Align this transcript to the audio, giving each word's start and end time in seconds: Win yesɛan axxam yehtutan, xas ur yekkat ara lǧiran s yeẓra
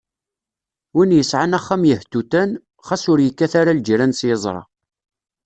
Win 0.95 1.15
yesɛan 1.17 1.57
axxam 1.57 1.83
yehtutan, 1.89 2.49
xas 2.87 3.03
ur 3.11 3.19
yekkat 3.21 3.53
ara 3.61 3.77
lǧiran 3.77 4.13
s 4.19 4.21
yeẓra 4.29 4.63